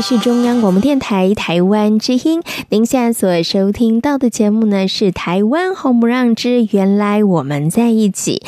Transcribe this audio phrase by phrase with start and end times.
[0.00, 8.42] 是中央广播电台台湾之音，您现在所收听到的节目呢是《台湾红不让之原来我们在一起》。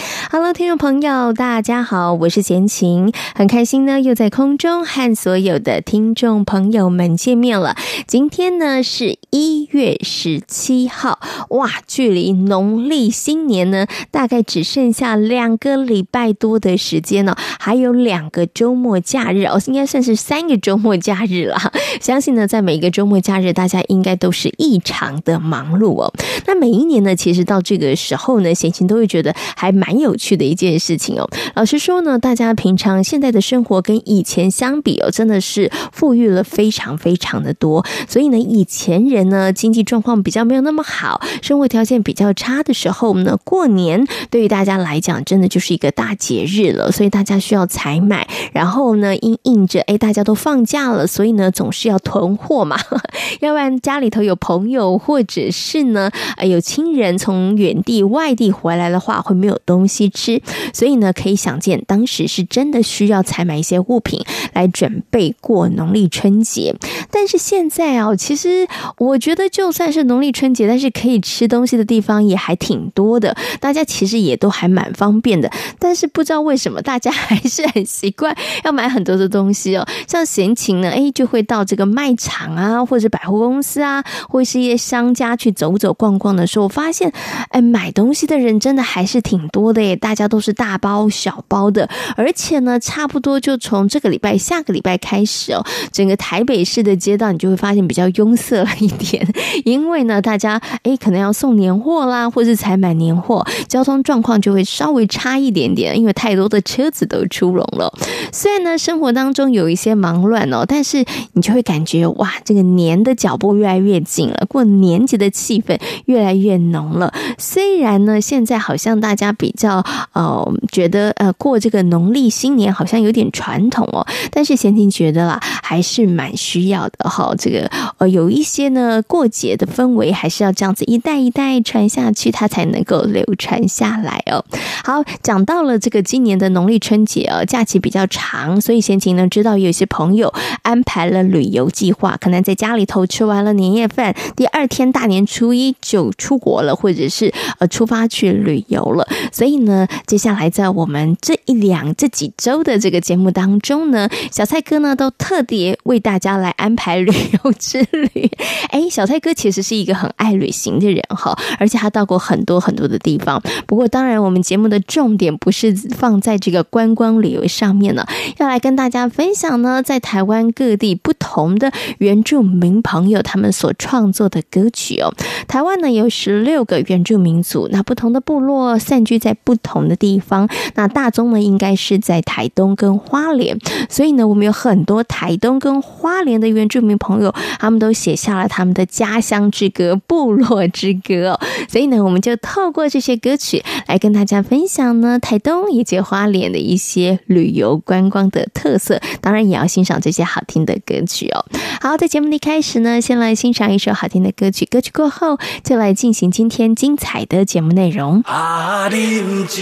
[0.52, 7.76] 听众朋友，大家好，我是贤琴，很开心呢又在空中和所有的听众朋友们见面了。
[8.08, 11.20] 今天呢是一月十七号，
[11.50, 21.44] 哇，距离农历新年呢大概只剩下两个礼拜多的时间了，还有两个周末假日哦，应该算是三个周末假日。
[21.44, 21.56] 了，
[22.02, 26.12] 相信呢，在每一个周末假日，大家应该都是异常的忙碌哦。
[26.46, 31.28] 那每一年呢，其实到这个时候呢，闲情都会觉得还蛮有趣的的一件事情哦。
[31.54, 37.84] 老实说呢，大家平常现在的生活跟以前相比哦，真的是富裕了非常非常的多。
[38.08, 46.90] 所以呢，以前人呢，经济状况比较没有那么好，生活条件比较差的时候呢，过年对于大家来讲，真的就是一个大节日了。
[46.90, 51.06] 所以大家需要采买，然后呢，因应着哎，大家都放假了。
[51.06, 52.78] 所以呢，总是要囤货嘛，
[53.40, 60.29] 要不然家里头有朋友或者是呢，呃，有亲人从远地外地回来的话，会没有东西吃。
[60.72, 66.74] 所以呢，可以想见，当时是真的需要采买一些物品来准备过农历春节。
[67.10, 75.50] 但是现在啊，其实我觉得就算是农历春节，但是可以吃东西的地方也还挺多的，大家其实也都还蛮方便的。
[75.78, 81.10] 但是不知道为什么，大家还是很习惯要买很多的东西哦，像闲情呢，哎。
[81.12, 87.12] 就会到这个卖场啊，或者百货公司啊，或是一些商家去走走逛逛的时候，发现，
[87.50, 89.96] 哎，买东西的人真的还是挺多的耶。
[89.96, 99.26] 大家家都是大包小包的，而且呢，差不多就从这个礼拜、下个礼拜开始哦，整个台北市的街道你就会发现比较拥塞了一点，
[99.64, 107.92] 因为呢，大家哎，可能要送年货啦，或是采买年货，交通状况就会稍微差一点点，因为太多的车子都出笼了。
[108.32, 111.04] 虽然呢，生活当中有一些忙乱哦，但是。
[111.32, 117.12] 你就会感觉哇，这个年的脚步越来越近了，过年节的气氛越来越浓了。
[117.38, 127.34] 虽然呢，现在好像大家比较呃觉得呃过这个农历新年好像有点传统哦，但是闲情觉得啦，还是蛮需要的哈。
[127.38, 134.44] 这个呃有一些呢过节的氛围，还是要这样子一代一代传下去，它才能够流传下来哦。
[134.84, 140.30] 好，讲到了这个今年的农历春节哦，假期比较长，所以闲情呢知道有些朋友
[140.62, 140.78] 安。
[140.82, 149.06] 排了旅游计划，可能在家里头吃完了年夜饭，第二天大年初一就出国了，或者是呃出发去旅游了。
[149.30, 157.12] 所以呢，接下来在我们这一两这几周的这个节目当中呢，小蔡哥呢都特别为大家来安排旅
[157.44, 158.30] 游之旅。
[158.70, 163.42] 哎，小蔡哥其实是一个很爱旅行的人哈，而且他到过很多很多的地方。
[163.66, 168.06] 不过当然，我们节目的重点不是放在这个观光旅游上面呢，
[168.38, 175.12] 要来跟大家分享呢，在台湾各地不同的原住民朋友他们所创作的歌曲哦。
[175.46, 180.48] 台湾呢有十六个原住民族，那不同的部落散居在不同的地方。
[180.74, 191.40] 那大宗呢应该是在台东跟花莲，所以呢我们有很多台东跟花莲的原住民朋友，他们都写下了他们的家乡之歌、部落之歌哦。
[191.68, 200.70] 所以呢我们就透过这些歌曲来跟大家分享呢台东以及花莲的一些旅游观光的特色，当然也要欣赏这些好听的。
[200.86, 201.44] 歌曲哦，
[201.80, 204.64] 好，在节目的开始呢，先来欣赏一首好听的歌曲。
[204.64, 208.22] 歌曲过后，就来进行今天精彩的节目内容。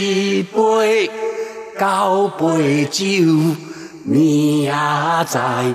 [0.09, 1.11] 一杯
[1.79, 3.05] 交杯酒，
[4.05, 5.75] 明仔载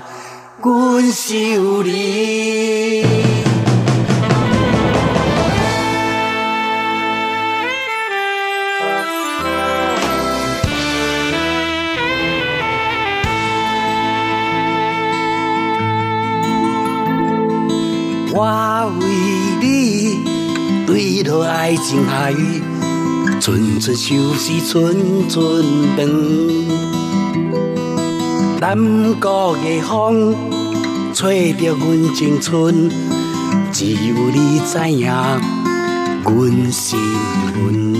[0.60, 1.38] 阮想
[1.84, 3.06] 你。
[18.36, 19.06] 我为
[19.60, 20.18] 你
[20.88, 22.34] 对着爱情海。
[23.44, 25.62] 寸寸相思寸寸
[25.98, 26.08] 长。
[28.58, 28.74] 南
[29.20, 30.34] 国的风
[31.12, 32.88] 吹着阮青春，
[33.70, 35.12] 只有你知影
[36.24, 36.98] 阮心
[37.52, 37.94] 魂。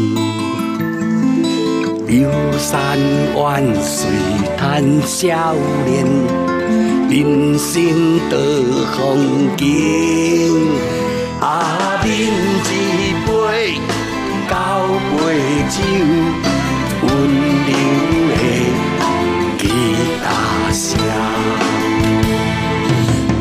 [2.08, 2.98] 游山
[3.36, 4.08] 玩水
[4.56, 5.54] 谈少
[5.84, 6.06] 年。
[7.10, 8.38] 人生多
[8.96, 8.96] 风
[9.58, 9.62] 景，
[11.38, 12.83] 啊，饮一杯交
[15.16, 15.18] 杯
[15.68, 15.76] 酒，
[17.02, 17.08] 温
[17.66, 17.70] 柔
[18.30, 18.32] 的
[19.58, 19.62] 吉
[20.22, 20.24] 他
[20.72, 20.82] 声。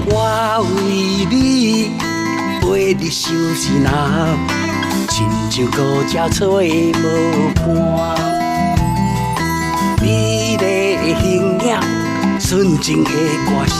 [0.05, 0.11] 我
[0.75, 0.77] 为
[1.29, 1.33] 你
[2.61, 2.63] 陪
[2.93, 3.21] 你相
[3.55, 3.87] 思那，
[5.09, 5.13] 亲
[5.49, 6.39] 像孤只吹
[6.93, 6.95] 无
[7.55, 7.61] 伴，
[10.01, 10.03] 美
[10.57, 10.63] 丽的
[11.19, 11.23] 形
[11.59, 11.63] 影。
[12.39, 13.77] 纯情的歌声，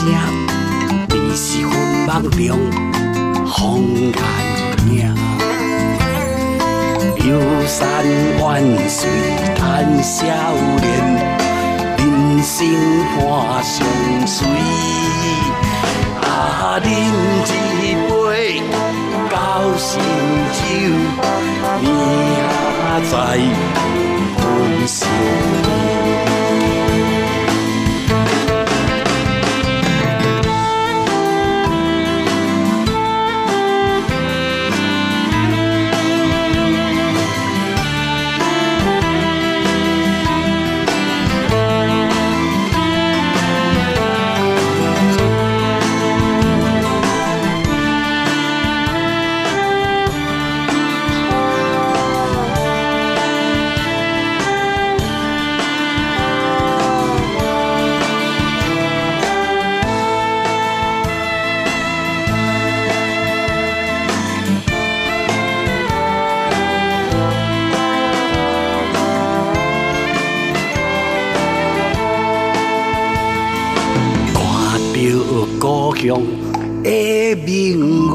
[1.10, 2.40] 你是阮梦中
[3.46, 3.52] 红
[3.94, 4.43] 颜影。
[7.26, 8.04] 游山
[8.38, 9.08] 玩水
[9.56, 10.84] 叹少年，
[11.96, 12.66] 人生
[13.16, 13.86] 伴相
[14.26, 14.46] 随。
[16.20, 16.88] 啊，饮
[17.80, 18.60] 一杯
[19.30, 19.34] 交
[19.78, 20.02] 心
[20.52, 20.60] 酒，
[21.80, 21.88] 你
[22.34, 22.38] 也
[23.08, 23.10] 知
[24.36, 25.08] 阮心
[25.62, 26.03] 意。
[76.06, 76.20] 乡
[76.82, 78.12] 的明月，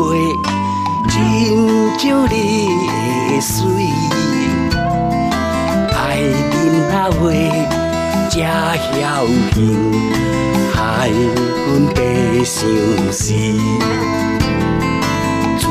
[1.09, 1.12] 亲
[1.97, 2.36] 像你
[3.31, 3.57] 的水，
[5.97, 6.30] 爱人
[6.88, 7.19] 那话
[8.30, 8.31] 才
[8.77, 9.25] 晓
[9.56, 9.57] 行，
[10.71, 10.77] 害
[11.65, 11.97] 阮白
[12.44, 12.59] 相
[13.12, 13.33] 思。
[15.57, 15.65] 自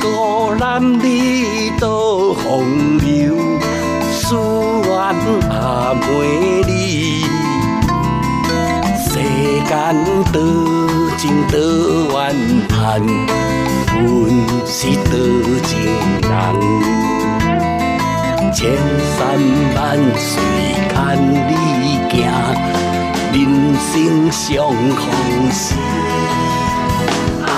[0.00, 1.04] 古男儿
[1.80, 3.34] 多风流，
[4.12, 4.94] 思恋
[5.50, 5.54] 也
[6.00, 6.06] 美
[6.62, 6.70] 丽，
[8.96, 9.10] 世
[9.68, 9.74] 间
[10.32, 10.95] 多。
[11.16, 11.58] 情多
[12.12, 12.34] 怨
[12.68, 14.04] 叹，阮
[14.66, 14.78] 是
[15.10, 15.12] 多
[15.64, 15.72] 情
[16.22, 16.30] 人。
[18.52, 18.58] 千
[19.16, 19.18] 山
[19.74, 19.76] 万
[20.18, 20.28] 水
[20.92, 20.94] 牵
[21.48, 21.50] 你
[22.10, 22.14] 行，
[23.32, 23.36] 人
[23.78, 25.04] 生相逢
[25.52, 25.64] 时。
[27.46, 27.48] 啊，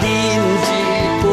[0.00, 0.70] 饮一
[1.22, 1.26] 杯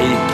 [0.00, 0.29] 知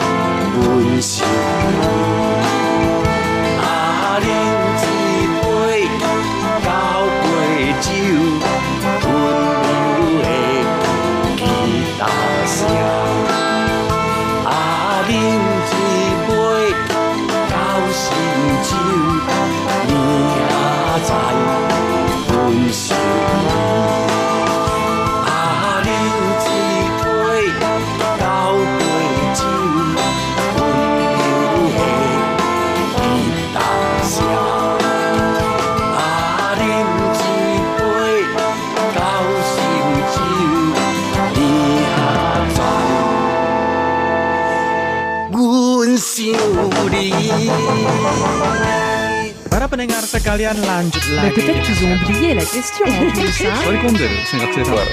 [49.66, 51.22] pendengar sekalian lanjut lagi.
[51.22, 53.56] Mais peut-être qu'ils ont oublié la question en plus, hein?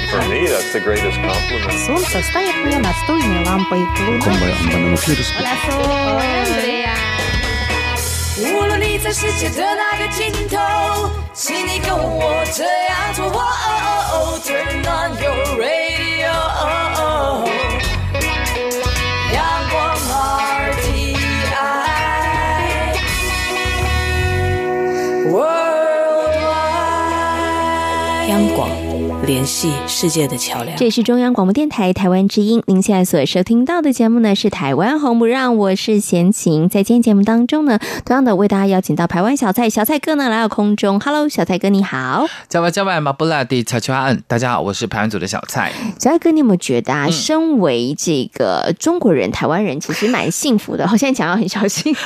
[0.10, 1.76] For me, that's the greatest compliment.
[1.86, 3.84] Солнце стоит мне настольной лампой.
[5.76, 6.96] Hola, Andrea.
[8.40, 13.30] 无论你在世界的哪个尽头，请你跟我这样做。
[14.46, 16.32] Turn on your radio.
[28.35, 28.69] 央广
[29.27, 30.77] 联系世界的桥梁。
[30.77, 36.69] 这里是中央广播电台台湾之音，您现在所收听到的节目呢是《台湾红不让》，我是贤琴。
[36.69, 40.99] 在今天节目当中呢，同样的为大家邀请到台湾小蔡小蔡哥呢来到空中。
[40.99, 42.27] Hello，小蔡哥你好。
[42.49, 45.71] 加外加外马布拉蒂悄悄安，大家好，我是排湾组的小蔡。
[46.01, 50.89] 小蔡哥，你有没有觉得啊，嗯、身为这个中国人、台湾人，其实蛮幸福的？
[50.91, 51.95] 我现在讲要很小心。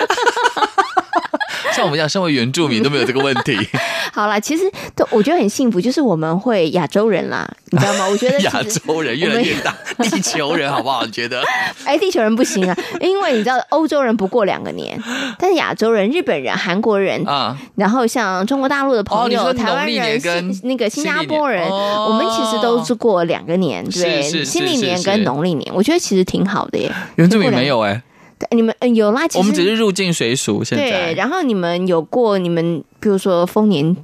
[1.75, 3.57] 像我们讲，身为原住民都没有这个问题。
[4.13, 4.65] 好啦，其实
[4.97, 8.09] 都我觉得很幸福，就是我们会亚洲人啦，你知道吗？
[8.09, 9.77] 我觉得亚洲人越来越大，
[10.11, 11.05] 地球人好不好？
[11.05, 11.43] 你觉得？
[11.85, 15.01] 哎，地球人不行啊，因为你知道欧洲人不过两个年，
[15.39, 26.91] 但是亚洲人、日本人、韩国人啊，然后像中国大陆的朋友、哦、台湾人跟那个新加坡人，哦、我们其实都是过两个年，对，新历年跟农历年，我觉得其实挺好的耶。
[27.17, 28.03] 原住民没有哎、欸。
[28.51, 30.63] 你们有啦，其实我们只是入境随俗。
[30.65, 33.97] 现在对，然后你们有过你们，比如说丰年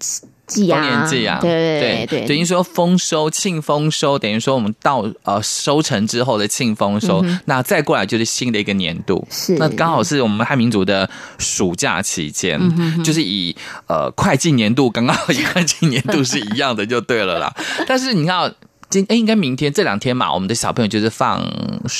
[0.46, 9.26] 祭啊，丰年祭啊，对对对，等于说丰收、庆丰收，等于说我们到呃收成之后的庆丰收，嗯、那再过来就是新的一个年度。
[9.30, 17.54] 是，那刚好是我们汉民族的暑假期间，嗯、就是以呃会计年度刚刚好以会计年度是一样的，就对了啦。
[17.86, 18.54] 但是你看。
[18.94, 21.44] 今哎，应该明天这两天嘛，我们的小朋友就是放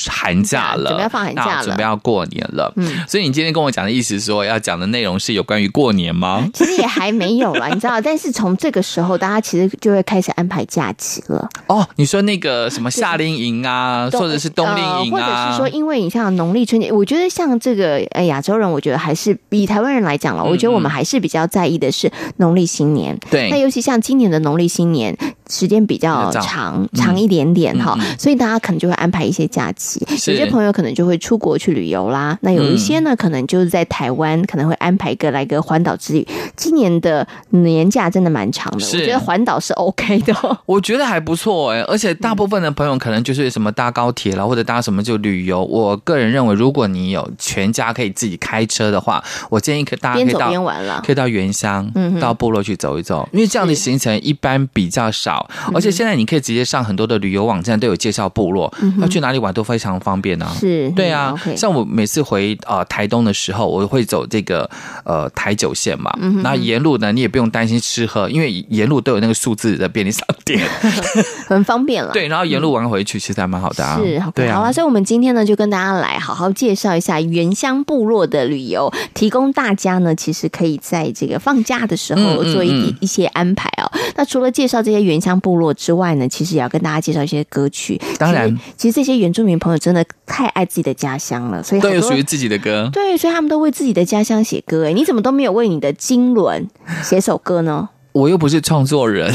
[0.09, 2.73] 寒假了，准备要放寒假了，准备要过年了。
[2.77, 6.49] 嗯，所以你今天跟我讲的意思是说，要讲的内容是有关于过年吗？
[6.55, 11.49] 其实也还没有啦，你知道，但是从这个时候，大家其实就会开始安排假期了。
[11.67, 23.19] 哦，你说那个什么夏令营啊，或者是冬令营啊，或者是说，因为你像农历春节，我觉得像这个呃亚洲人，我觉得还是以台湾人来讲了，我觉得我们还是比较在意的是农历新年。
[23.31, 25.17] 对，那尤其像今年的农历新年
[25.51, 26.84] 时间比较长。
[26.93, 32.39] 长一点点哈，嗯、所以大家可能就会安排一些假期，有些朋友可能就会出国去旅游啦。
[32.43, 36.27] 那有一些呢，可能就是在台湾，可能会安排一个来个环岛之旅。
[36.57, 40.35] 今年的年假真的蛮长的，我觉得环岛是 OK 的。
[40.67, 45.65] 我觉得还不错哎，而且大部分的朋友可能就是什么搭高铁啦，或者搭什么就旅游。
[45.65, 60.51] 我个人认为，如果你有全家可以自己开车的话，我建议可大家可以到边走边玩了，可以到原乡，嗯，到部落去走一走，因为这样的行程一般比较少，而且现在你可以直接上很多的旅游网站都有介绍部落，嗯、要去哪里玩都非常方便啊。
[60.59, 64.69] 是，对啊，嗯、像我每次回呃台东的时候，我会走这个
[65.05, 70.61] 呃台九线嘛，那沿路呢你也不用担心吃喝，因为沿路都有那个数字的便利商店，
[71.47, 72.13] 很方便了。
[72.15, 73.99] 对，然后沿路玩回去其实还蛮好的啊。
[73.99, 74.57] 是，对啊。
[74.57, 83.91] 好了，所以我们今天呢就跟大家来好好介绍一下原乡部落的旅游，提供大家呢其实可以在这个放假的时候做一一些安排哦。
[84.17, 88.01] 那除了介绍这些原乡部落之外呢，其实也要跟大家介绍一些歌曲。
[88.19, 92.89] 当然，其实这些原住民朋友真的太爱自己的家乡了，所以都有属于自己的歌。
[92.93, 94.87] 对，所以他们都为自己的家乡写歌。
[94.87, 96.69] 哎，你怎么都没有为你的金轮
[97.03, 97.89] 写首歌呢？
[98.13, 99.33] 我又不是创作人。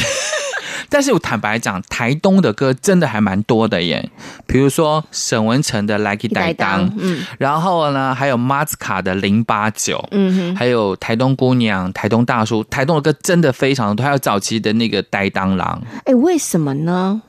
[0.89, 4.09] 但是我坦白讲，台东的歌真的还蛮多的耶。
[4.47, 6.67] 比如说沈文成的《来去台东》，
[6.97, 15.81] 嗯，然后呢，还有马斯卡的《零八九》，嗯哼，还有台东姑娘、台东大叔，台东的歌真的非常多，还有早期的那个呆当郎。
[16.05, 17.21] 哎，为什么呢？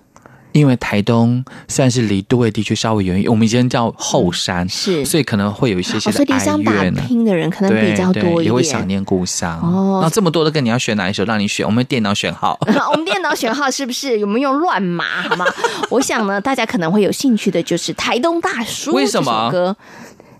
[0.52, 6.24] 因为台东算是离都会地区稍微远一点，我们以前叫后山，是，所以可能会有一些些的哀怨。
[6.24, 9.60] 所以离乡打拼的人可能比较多一点，也会想念故乡。
[9.62, 11.24] 哦，那这么多的歌，你要选哪一首？
[11.24, 12.58] 让你选，我们电脑选号。
[12.90, 14.18] 我们电脑选号是不是？
[14.18, 15.22] 有没有用乱码？
[15.22, 15.44] 好吗？
[15.90, 18.92] 我想呢，大家可能会有兴趣的，就是台东大叔。
[18.92, 19.76] 为什么歌？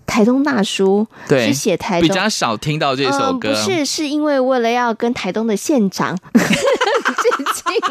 [0.07, 3.53] 台东大叔对是写台东，比较少听到这首歌。
[3.53, 6.17] 不是，是因为为了要跟台东的县长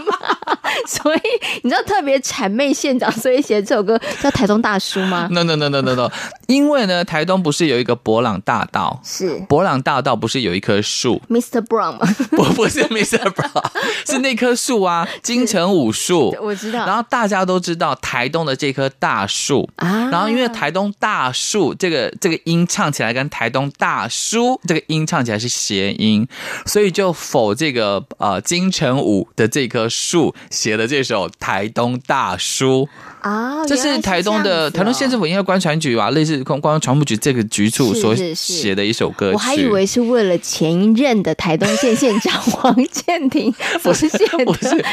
[0.05, 0.17] 吗？
[0.87, 1.21] 所以
[1.63, 6.11] 你知道特别谄媚县长，所以写这首歌叫《台东大叔》吗？No No No No No No，
[6.47, 9.01] 因为呢，台东不是有一个伯朗大道？
[9.05, 11.61] 是伯朗大道不是有一棵树？Mr.
[11.67, 12.07] Brown 吗？
[12.33, 13.19] 不不是 Mr.
[13.31, 13.65] Brown，
[14.07, 16.35] 是那棵树啊， 金城武树。
[16.41, 16.87] 我知道。
[16.87, 26.27] 然后大家都知道台东的这棵大树啊，然后因为台东大树这个这个音唱起来跟台东大叔这个音唱起来是谐音，
[26.67, 32.89] 所以就否这个呃金城武的这棵树写的这首《台东大叔》
[33.21, 39.35] 啊，这是台东的台东县政府应该观船局吧，类似观光传播局这个局处所写的一首歌曲。
[39.35, 44.45] 我还以为是为了前一任的台东县县长黄建庭 所写的。
[44.45, 44.85] 不是，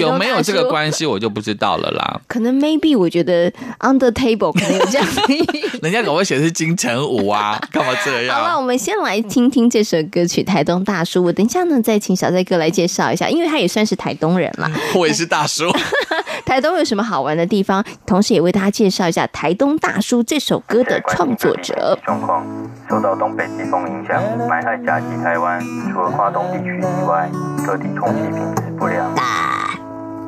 [0.00, 2.20] 有没有这个关系我就不知道了啦。
[2.26, 3.50] 可能 maybe 我觉得
[3.80, 5.22] under table 可能有这样的，
[5.82, 8.36] 人家可能会写的是金城武啊，干嘛这样？
[8.36, 11.20] 好了，我们先来听听这首歌曲《台东大叔》。
[11.22, 14.70] 我等一下呢再请小帅哥来介绍一下，因为他也算是台东人嘛。
[14.94, 15.64] 我也是大叔。
[16.46, 17.73] 台东有什么好玩的地方？
[18.04, 21.98] 同时也为大家介绍一下《台东大叔》这首歌的创作者。
[22.04, 22.44] 状况
[22.90, 25.60] 受到东北季风影响，霾海夹击台湾，
[25.92, 27.30] 除了华东地区以外，
[27.66, 29.10] 各地空气品质不良，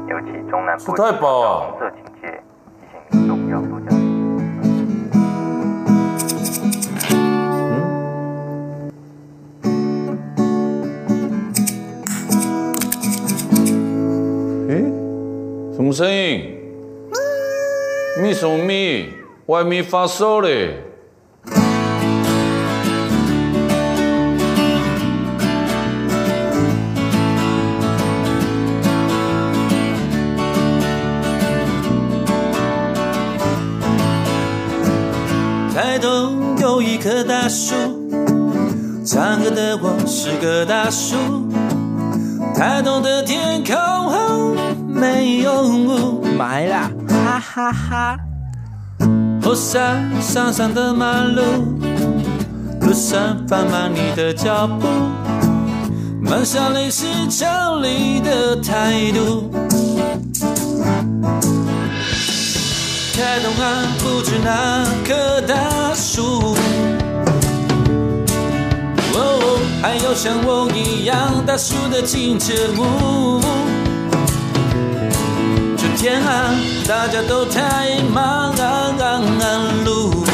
[0.08, 0.36] 尤其。
[0.48, 1.66] 中南部太保啊！
[1.68, 2.40] 红色警戒，
[2.78, 3.86] 提醒民众要多加。
[14.68, 14.72] 嗯？
[15.74, 16.55] 什么声音？
[18.18, 19.10] 咪什么咪？
[19.44, 20.82] 外面发烧嘞！
[35.74, 37.74] 台东有一棵大树，
[39.04, 41.16] 唱歌的我是个大叔。
[42.54, 44.56] 台东的天空
[44.88, 46.90] 没有雾，霾啦，
[47.26, 48.18] 哈哈哈。
[49.42, 51.42] 后山上上的马路，
[52.80, 54.86] 路上放慢你的脚步，
[56.20, 59.50] 慢下来是城里的态度。
[63.16, 63.66] 台东啊，
[63.98, 66.56] 不止那棵大树，
[69.14, 73.65] 哦，还有像我一样大树的金城武。
[76.08, 76.54] 天啊，
[76.86, 78.54] 大家都太忙
[79.84, 80.24] 碌，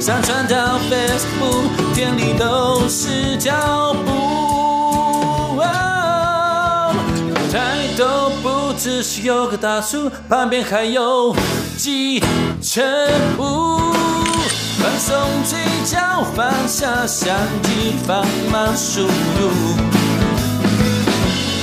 [0.00, 5.60] 上传到 Facebook，店里都是脚步。
[7.52, 11.36] 台东不只是有个大树，旁边还有
[11.76, 12.20] 计
[12.62, 12.82] 程
[13.36, 13.92] 屋。
[14.78, 19.50] 放松嘴角，放下相机，放慢速度。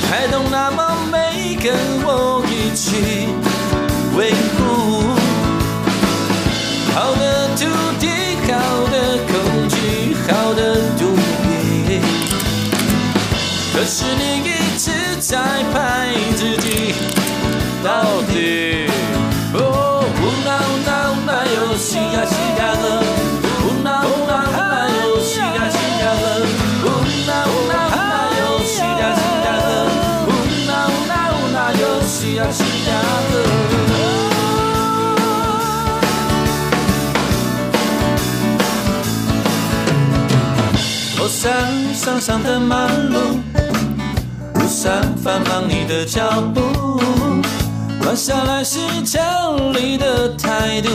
[0.07, 3.27] 台东那么美，跟我一起
[4.17, 4.60] 维护。
[6.93, 7.24] 好的
[7.55, 7.62] 土
[8.00, 8.08] 地，
[8.48, 8.51] 好
[8.91, 8.96] 的
[9.27, 9.34] 空
[9.70, 9.74] 气，
[10.27, 10.60] 好的
[10.98, 11.00] 土
[11.43, 12.00] 地。
[13.74, 14.91] 可是你一直。
[15.22, 15.38] 在
[15.72, 16.00] 拍
[42.01, 43.19] 上上的马路。
[44.55, 44.91] 路上
[45.23, 46.59] 繁忙你的脚步，
[48.03, 49.21] 慢下来是讲
[49.71, 50.89] 理的态度。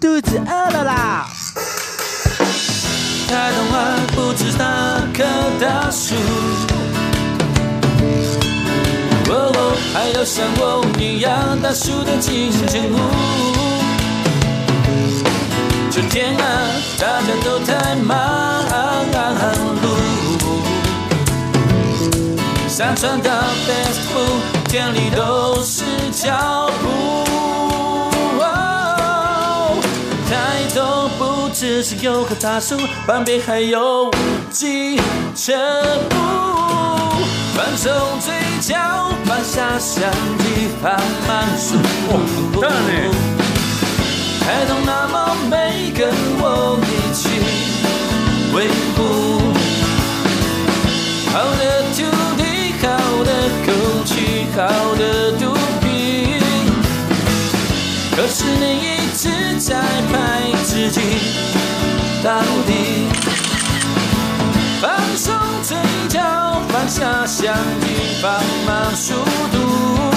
[0.00, 1.28] 肚子饿了啦！
[3.28, 5.24] 台东啊，不止那棵
[5.60, 6.14] 大树，
[9.28, 12.96] 哦哦，还有像我一样大树的金城武。
[15.90, 16.42] 这天啊，
[16.98, 18.16] 大家都太忙
[19.82, 20.19] 碌。
[22.80, 23.30] 上传到
[23.68, 27.26] Facebook，店里都是脚步。
[30.26, 30.34] 抬
[30.74, 34.10] 头不只是有棵大树，旁边还有
[34.50, 34.98] 计
[35.36, 35.54] 程
[36.14, 36.14] 屋。
[37.54, 38.78] 放松嘴角，
[39.26, 40.90] 放下相机，放
[41.28, 41.76] 慢速
[42.54, 42.62] 度。
[44.40, 46.08] 台东那么美，跟
[46.40, 47.28] 我一起
[48.54, 48.98] 维护。
[51.32, 51.79] 好的
[54.54, 56.40] 好的毒品。
[58.16, 58.86] 可是你一
[59.16, 59.80] 直在
[60.12, 61.00] 拍自己，
[62.22, 63.06] 到底
[64.80, 65.76] 放松嘴
[66.08, 66.20] 角，
[66.68, 68.32] 放下相机，放
[68.66, 69.14] 慢速
[69.52, 70.09] 度。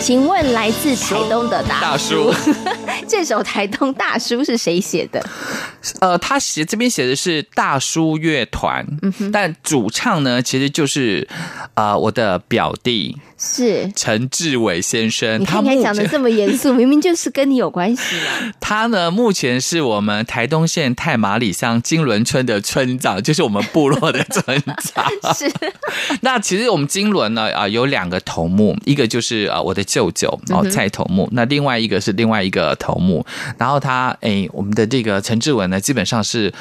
[0.00, 2.89] 请问来自台东的大叔，大叔。
[3.10, 5.20] 这首《台东大叔》是谁写的？
[6.00, 8.86] 呃，他写这边写的是大叔乐团，
[9.32, 11.26] 但主唱呢，其实就是
[11.74, 13.16] 啊、呃，我的表弟。
[13.42, 18.52] 是陈志伟先生，你看起来讲的这么严肃， 明明就是跟你有关系了。
[18.60, 25.06] 他呢，目前是我们台东县太麻里乡金轮村的村长，就是我们部落的村长。
[25.34, 25.50] 是。
[26.20, 33.24] 那其实我们金轮呢，啊，有两个头目，一个就是啊我的舅舅哦蔡头目，那另外一个是另外一个头目。
[33.58, 36.52] 然后他哎，我们的这个陈志文呢，基本上是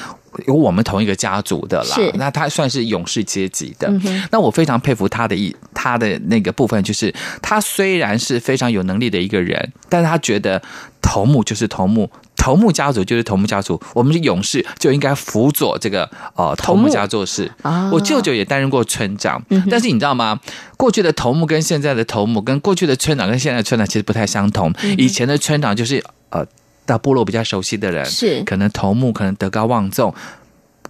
[0.48, 1.96] 有我们同一个家族的啦。
[1.96, 3.88] 是，那他算是勇士阶级的。
[3.90, 10.62] 嗯、那我非常佩服他的一他的那个部分，就是他虽然是非常有能力的一个人，但是他觉得
[11.02, 12.10] 头目就是头目。
[12.42, 17.52] 头目家族就是头目家族，我们是勇士，就应该辅佐这个呃头目家做事。
[17.64, 20.40] 哦、我舅舅也担任过村长，嗯、但是你知道吗？
[20.78, 24.74] 过去的头目跟现在的头目，跟过去的村长跟现在的村长其实不太相同。
[24.82, 26.46] 嗯、以前的村长就是呃
[26.86, 30.14] 大部落比较熟悉的人，是可能头目可能德高望重，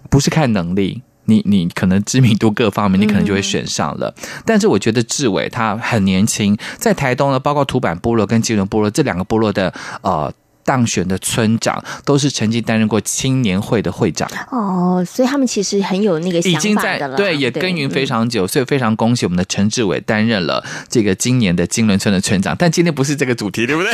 [0.08, 4.14] 不是看能力，你你可能知名度各方面，你可能就会选上了。
[4.16, 9.72] 嗯、但是我觉得志伟他很年轻，在台东呢，包括土板部落跟基隆部落这两个部落的
[10.02, 10.32] 呃。
[10.62, 22.54] 当选的村长都是曾经担任过青年会的会长哦，所以他们其实很有那个已经在对，也耕耘非常久，所以非常恭喜我们的陈志伟担任了这个今年的金轮村的村长。
[22.56, 23.90] 但今天不是这个主题，对不对？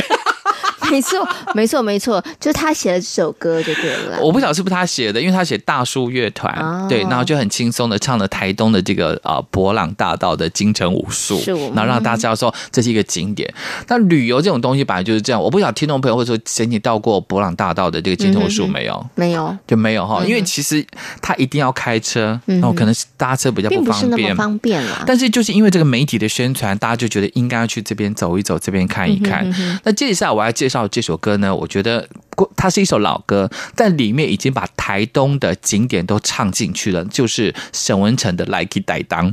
[0.91, 4.19] 没错，没错，没错，就是他写了这首歌就对了。
[4.21, 13.53] 我不晓得是不是他写的，因为他写大叔乐团，哦、对，然后就很轻松的唱了台东的这个啊博朗大道的京城武术，是然后让大家知道说这是一个景点。
[13.89, 18.95] 那旅游这种东西本来就是这样，我不晓得听众朋友或者说谁你到过博朗大道的这个金城武术没有？
[18.95, 20.85] 嗯、没有，就没有哈，因为其实
[21.21, 25.03] 他一定要开车，然后可能搭车比较不方便，不方便了。
[25.07, 29.49] 但是就是因为这个媒体的宣传，大家就觉得应该要去这边走一走，这边看一看。
[29.49, 31.55] 嗯、哼哼那接下来我要介绍这首歌呢。
[31.55, 32.09] 我觉得
[32.57, 39.31] 它是一首老歌，但里面已经把台东的景点都唱进去了，就是沈文成的《来去台东》。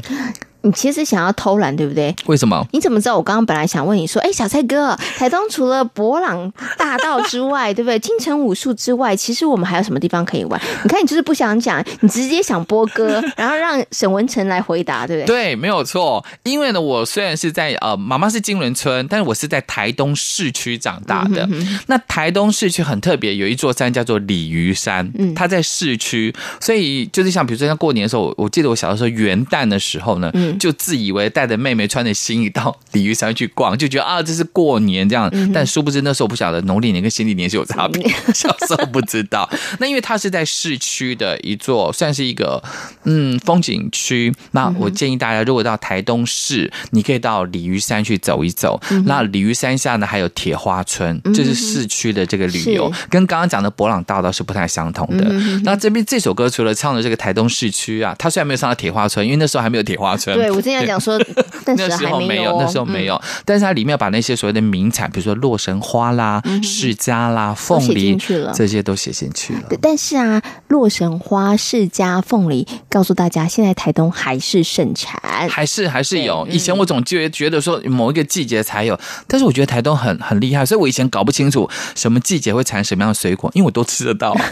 [0.64, 2.16] 你其实想要偷懒，对不对？
[2.26, 2.66] 为什么？
[2.72, 3.18] 你怎么知道？
[3.18, 8.00] 我刚刚本来想问你说，哎，小蔡哥，台东除了博朗大道之外，对不对？
[8.00, 10.60] 金城武术之外，其实我们还有什么地方可以玩？
[10.84, 15.36] 你看，你就是不想讲，你直接想播歌，然后让沈文成来回答，对不对？
[15.52, 16.24] 对，没有错。
[16.44, 21.44] 因为呢，我虽然是在呃，妈妈是金轮村，但是我是在台东市区长大的。
[21.44, 30.53] 嗯、哼哼那台东市区很特别，有一座山叫做鲤鱼山，嗯，它在市区，所以就是像比如说像过年的时候，我记得我小的时候元旦的时候呢，嗯。
[30.60, 35.30] 就自以为带着妹妹穿着新衣到鲤鱼山去逛，就觉得啊，这是过年这样。
[35.34, 39.50] 嗯、但殊不知那时候不晓得农历年跟新历年是有差别， 小时候不知道。
[39.80, 42.62] 那因为它是在市区的一座，算是一个
[43.06, 44.34] 嗯风景区。
[44.52, 48.80] 那我建议大家，如果到台东市，你可以到鲤鱼山去走一走。
[48.92, 55.26] 嗯、那鲤鱼山下呢，还有铁花村，这、就是市区的这个旅游，是跟刚刚讲的博朗大道是不太相同的。
[55.30, 60.38] 嗯、那这边这首歌除了唱的这个台东市区啊，它虽然没有唱到铁花村，因为那时候还没有铁花村。
[60.44, 61.18] 对，我正要讲说，
[61.66, 68.18] 那时候没有，那时候没有，但是它里面把那些所谓的名产，比如说洛神花啦、释迦啦、凤梨，
[68.54, 69.62] 这些都写进去了。
[69.82, 75.18] 但是啊，洛神花、释迦、凤梨，告诉大家，现在台东还是盛产，
[75.50, 76.46] 还是还是有。
[76.50, 84.36] 以前我总觉觉得说某一个季节才有，但是我觉得台东很很厉害，所以我以前搞不清楚什么季节会产什么样的水果，因为我都吃得到。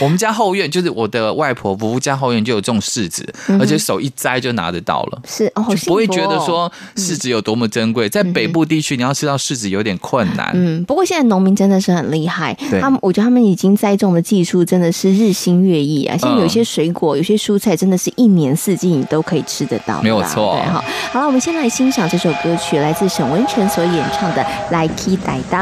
[0.00, 8.08] 我们家后院就是我的外婆婆婆家后院就有种柿子，嗯、而且手一摘就拿得到了，是哦，就不会觉得说柿子有多么珍贵。
[8.08, 10.50] 嗯、在北部地区，你要吃到柿子有点困难。
[10.54, 16.16] 嗯，不过现在农民真的是很厉害，他们我觉得他们已经栽种的技术真的是日新月异啊。
[16.16, 20.56] 现在有些水果、嗯、有些蔬菜，真的是一年四季你都可以吃得到，没有错。
[20.62, 25.58] 对哈，好了，我们先来欣赏这首歌曲，来自沈文程所演唱的《来去台东》。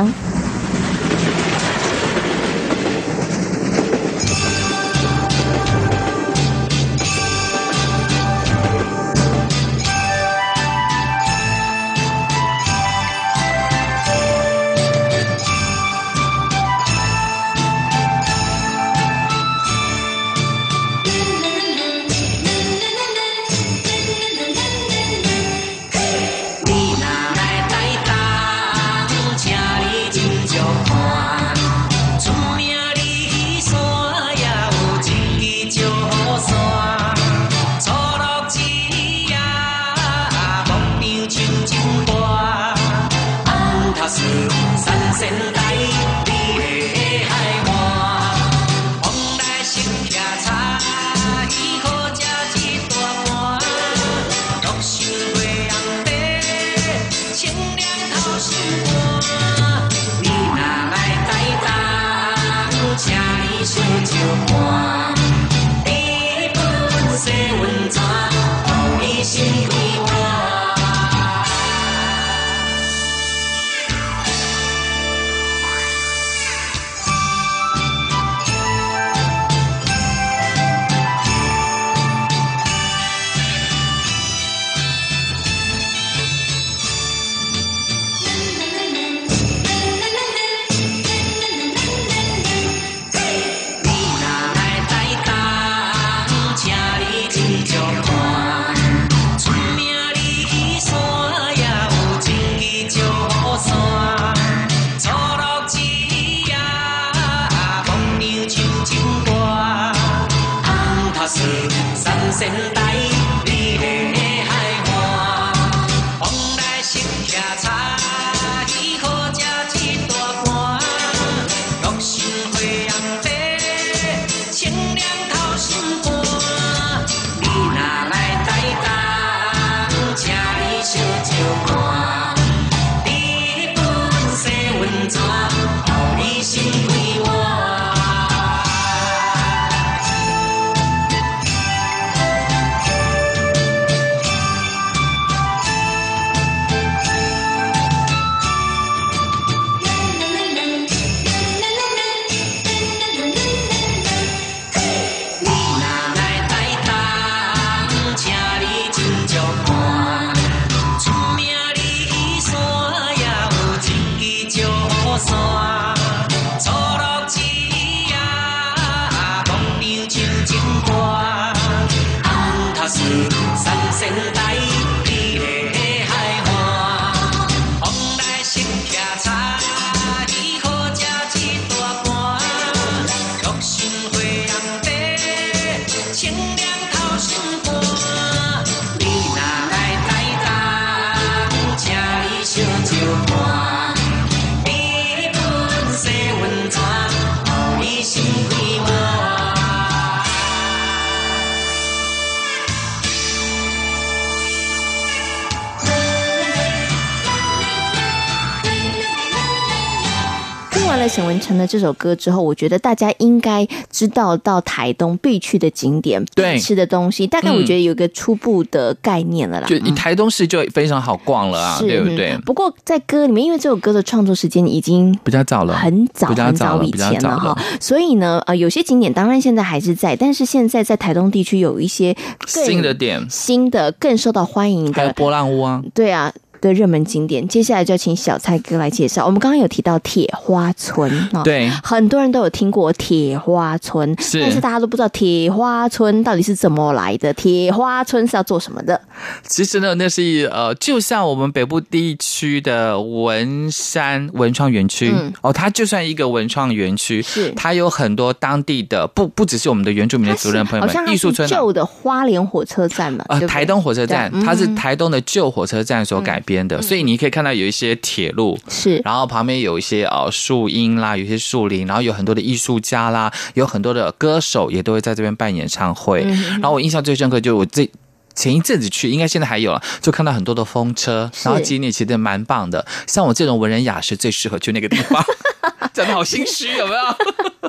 [211.14, 219.68] 沈文成的这首歌之后，我觉得大家应该知道到台东必去的景点、对必吃的东西，大概我觉得有一个初步的概念了啦。
[219.68, 222.40] 就以台东市就非常好逛了啊，对不对嗯？
[222.40, 232.12] 不过在歌里面，因为这首歌的创作时间已经比较早了，很早很早以前了哈，所以呢，呃，有些景点当然现在还是在，但是现在在台东地区有一些
[232.52, 236.32] 更新的点，新的更受到欢迎的波浪屋啊，对啊。
[236.68, 239.24] 的热门景点，接下来就要请小蔡哥来介绍。
[239.26, 241.68] 我们刚刚有提到铁花村啊，对。
[241.82, 244.40] 很多人都有听过铁花村，是。
[244.40, 247.32] 但是大家都不知道铁花村到底是怎么来的。
[247.34, 249.00] 铁花村是要做什么的？
[249.46, 257.50] 其实呢，那是呃，就像我们北部地区的文山文创园区、嗯、哦，它就算一个文创园区，是。
[257.56, 276.22] 它有很多当地的不不只是我们的原住民的族人朋友们，艺术村旧的花莲火车站嘛，呃，台东火车站，嗯、它是台东的旧火车站所改编的，嗯、所以你可以看到有一些铁路是，然后旁边有一些呃树荫啦，有一些树林，然后有很多的艺术家啦，有很多的歌手也都会在这边办演唱会。
[276.24, 277.90] 嗯、然后我印象最深刻就是我这。
[278.36, 282.84] 前一阵子去，应该现在还有了，就看到很多的风车，然后景点其实蛮棒的。
[283.06, 285.24] 像我这种文人雅士，最适合去那个地方。
[285.92, 287.00] 讲的好心虚，有没有？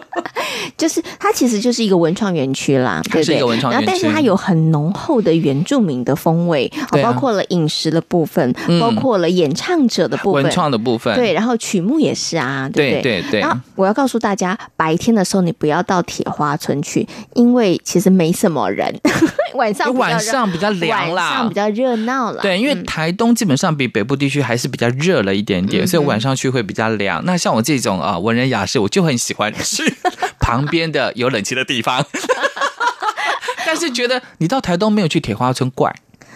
[0.78, 3.22] 就是它其实就是一个文创园区啦，对不对？
[3.22, 13.02] 它是一个文创园区，然后但是它有很浓厚的原住民的风味，啊、包括了饮食的部分，嗯、包括了演唱者的部分，文创的部分，对，然后曲目也是啊，对不对？
[13.02, 13.40] 对对对。
[13.42, 18.94] 然后我要告诉大家，白天的时候你不要到铁花村去，因为其实没什么人。
[19.56, 22.42] 晚上晚上比较凉啦，晚上比较热闹了。
[22.42, 27.24] 对，因为台东基本上比北部地区还是比较热了一点点，嗯、所以晚上去会比较凉。
[27.24, 29.96] 那像我这种啊文人雅士，我就很喜欢去
[30.42, 32.06] 旁边的有冷气的地方。
[33.66, 35.94] 但是觉得你到台东没有去铁花村怪。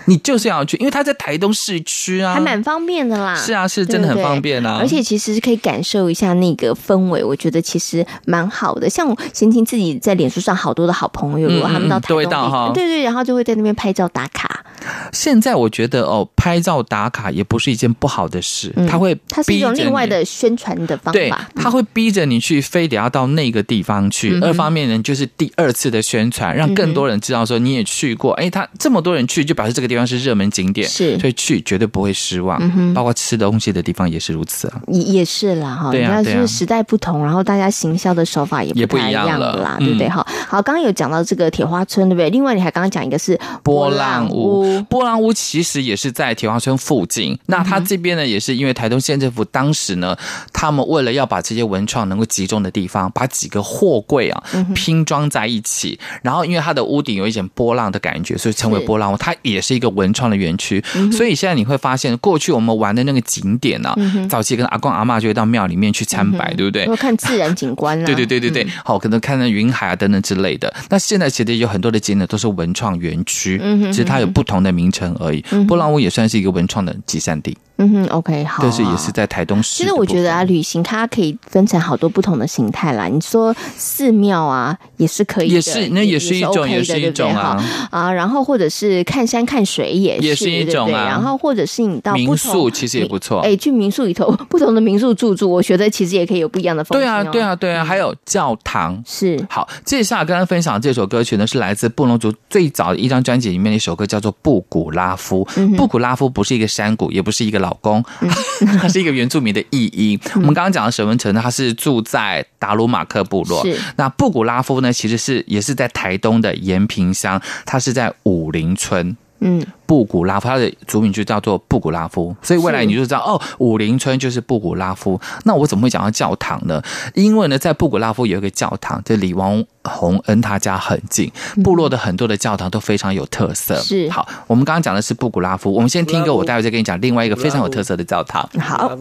[0.10, 3.36] 你就是要去，因为它在台东市区啊，还蛮方便的啦。
[3.36, 4.80] 是啊，是真的很方便啊。
[4.80, 8.89] 对对，而且其实是可以感受一下那个氛围，我觉得其实蛮好的。
[8.89, 14.65] 像我闲情自己在脸书上好多的好朋友，如果他们到台东，嗯、到对对，然后就会在那边拍照打卡。
[15.12, 21.19] 现在我觉得哦，拍照打卡也不是一件不好的事，嗯、它会它是一种另外的宣传的方法。
[21.19, 24.32] 对，它会逼着你去，非得要到那个地方去。
[24.34, 28.32] 嗯、二方面呢，就是第二次的宣传，让更多人知道说你也去过。
[28.34, 30.88] 哎、嗯，他这么多人去，就表示这个地方是热门景点。
[30.88, 32.59] 是，所以去绝对不会失望。
[32.62, 34.81] 嗯、包括吃东西的地方也是如此啊。
[34.88, 35.91] 也也是啦，哈。
[35.91, 40.09] 对啊，就是时代不同，然后大家行销的手法也不太一样了啦，对不对？
[40.09, 42.29] 哈、嗯，好，刚刚有讲到这个铁花村，对不对？
[42.29, 44.81] 另外，你还刚刚讲一个是波浪屋。
[44.83, 47.38] 波浪屋其实也是在铁花村附近。
[47.47, 50.15] 那它这边呢，也是因为台东县政府当时呢，
[50.53, 54.43] 他们为了要把这些文创能够集中的地方，把几个货柜啊
[54.75, 59.17] 拼装在一起，然后因为它的屋顶有一点波浪的感觉，所以称为波浪屋。
[59.17, 60.84] 它也是一个文创的园区。
[61.12, 66.86] 所以现在你会发现，过去我们玩的那个景点呢、啊，嗯、早期跟阿公阿嬷就会到庙里面去参拜，嗯、对不对？
[66.98, 68.06] 看自然景观啊。
[68.06, 70.74] 对对对对对，好、嗯，可能看那云海啊等等之类的。
[70.89, 75.44] 那现在其实有很多的景点都是文创园区，嗯、其实它有不同的名称而已。
[75.52, 77.58] 嗯、波浪屋也算是一个文创的集散地。
[77.80, 79.78] 嗯哼，OK，好，但是也是在台东市。
[79.78, 83.06] 其实我觉得啊，旅行它可以分成好多不同的形态啦。
[83.08, 87.58] 你说寺庙啊，也是可以的，也是那也是一种，也是一种啊
[87.89, 88.12] 啊。
[88.12, 91.06] 然后或者是看山看水也是，也是一种啊。
[91.06, 93.39] 然后或者是你到民宿，其实也不错。
[93.39, 97.02] 哎，去民宿里头， 不同的民宿住住，我觉得其实也可以有不一样的风景。
[97.02, 97.86] 对啊，对啊，对啊。
[97.86, 99.65] 还有教堂是好。
[99.86, 105.48] 接下来跟大家分享这首歌曲呢，是来自布隆族最早的一张专辑里面的一首歌，叫做《布古拉夫》。
[105.78, 108.03] 布古拉夫不是一个山谷，也不是一个老公。
[108.79, 110.19] 他是一个原住民的译音。
[110.36, 113.65] 我们刚刚讲的沈文成呢，他是住在达鲁马克部落。
[113.95, 119.15] 那布古拉夫呢，其实是也是在台东的延平乡，他是在武陵村。
[119.41, 125.19] 嗯，布古拉夫，他的族名就叫做布古拉夫，所以未来你就知道哦，武陵村就是布古拉夫。
[125.45, 126.82] 那我怎么会讲到教堂呢？
[127.13, 131.32] 因为呢，在布古拉夫有一个教堂，这李王洪恩他家很近，
[131.63, 133.75] 部落的很多的教堂都非常有特色。
[133.75, 138.47] 是，好，我们刚刚讲的是布古拉夫，我们先听一个，我待会再跟你讲另外一个非常有特色的教堂。
[138.60, 138.91] 好。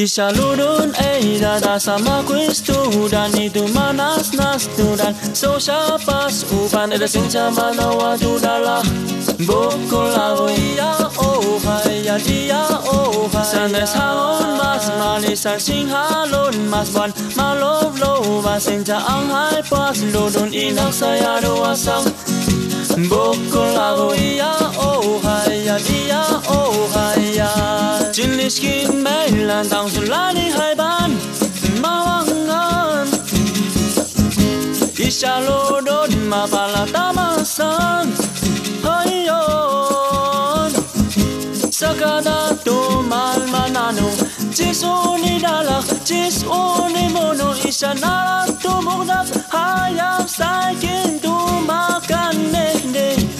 [0.00, 5.60] Bisa ludun eh dada sama kuistu dan itu manas nas tuh dan so
[6.08, 8.80] pas upan ada sing mana waktu dalah
[9.44, 13.44] Bokol awo iya oh hai ya dia oh hai.
[13.44, 20.00] Sanes haon mas malisan sing halun mas ban malov lo mas sing jaang hai pas.
[20.00, 22.08] Ludun inak saya doa sang
[23.04, 27.79] Bokol awo iya oh hai ya dia oh hai ya.
[28.40, 31.10] Güneşkin beyler Tavşınları hayvan
[31.82, 33.08] Mavangan
[34.98, 38.06] İşalo donma Palatamasan
[38.82, 40.72] Hayon
[41.70, 44.10] Sakada tumal manano
[44.54, 53.39] Chisuni dalak Chisuni mono Isanara tumugdap Hayap sakin tumakan Nendin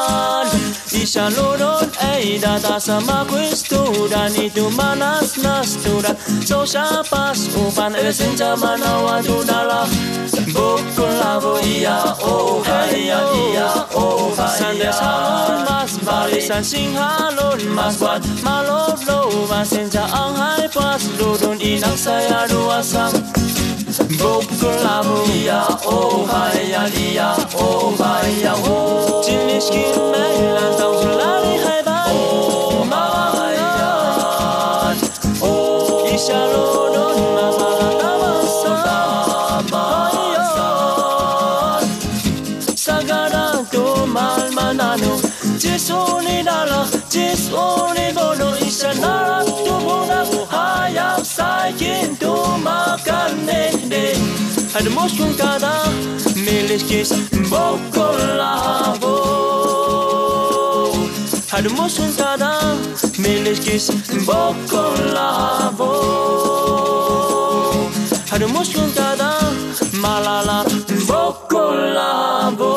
[1.11, 6.15] Isa loron eida da sama kustura ni tu manas nastura
[6.47, 9.81] so shapas upan esin jamana wa dudala
[10.55, 17.59] boku lavo ia o haia ia o haia sande salon mas bali san sing halon
[17.75, 18.23] mas wat.
[18.47, 19.19] Malo lo
[19.51, 20.07] wa senja
[20.39, 23.50] hai pas lodon inang saya dua sang.
[23.91, 24.07] 僕
[24.81, 25.09] らむ
[25.43, 30.15] やおはやりやおはやお今年去年
[30.55, 32.95] 来到是哪里海吧おま
[33.35, 33.59] わや
[35.41, 36.55] お一下路
[36.95, 38.63] の今さらたまさ
[39.69, 39.75] ま
[40.31, 40.39] や
[42.77, 45.19] さがらとまんまなの
[45.59, 49.51] ちそうにならちそうにごの一下ならと
[49.81, 52.30] ぼらはや最近と
[53.05, 54.03] kanene
[54.73, 55.73] Had moshun kana
[56.45, 57.11] meleskes
[57.51, 59.15] bokolavo
[61.51, 62.51] Had moshun kana
[63.23, 63.85] meleskes
[64.27, 65.91] bokolavo
[68.31, 69.29] Had moshun kana
[70.03, 70.59] malala
[71.09, 72.71] bokolavo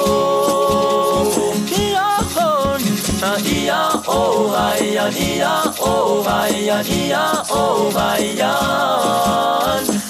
[3.43, 10.04] ia o vai ia o vai ia o vai ia.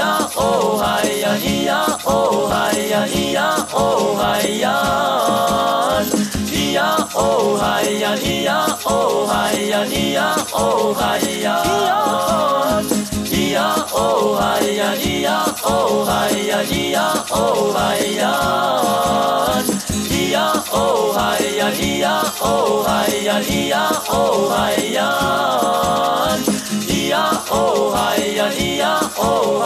[0.00, 4.66] 呀哦嗨呀咿呀哦嗨呀咿呀哦嗨呀，
[6.46, 11.62] 咿呀哦嗨呀咿呀哦嗨呀咿呀哦嗨呀，
[13.28, 16.96] 咿呀哦嗨呀咿呀哦嗨呀咿呀
[17.28, 17.78] 哦嗨
[18.16, 18.22] 呀，
[20.08, 22.88] 咿呀哦嗨呀咿呀哦嗨
[23.26, 26.59] 呀咿呀哦嗨呀。
[27.12, 28.14] Oh, o Oh,
[28.56, 29.62] ia Oh,